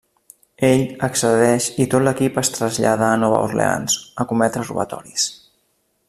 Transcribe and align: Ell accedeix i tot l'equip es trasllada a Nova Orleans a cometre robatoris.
Ell 0.67 0.83
accedeix 1.07 1.67
i 1.85 1.87
tot 1.91 2.05
l'equip 2.07 2.41
es 2.43 2.49
trasllada 2.55 3.09
a 3.09 3.21
Nova 3.25 3.43
Orleans 3.49 3.99
a 4.25 4.31
cometre 4.33 4.65
robatoris. 4.69 5.29